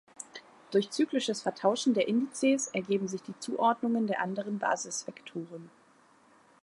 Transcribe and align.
Durch 0.71 0.89
zyklisches 0.89 1.43
Vertauschen 1.43 1.93
der 1.93 2.07
Indizes 2.07 2.69
ergeben 2.69 3.07
sich 3.07 3.21
die 3.21 3.37
Zuordnungen 3.37 4.07
der 4.07 4.19
anderen 4.19 4.57
Basisvektoren. 4.57 5.69